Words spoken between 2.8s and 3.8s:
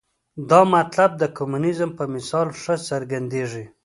څرګندېږي.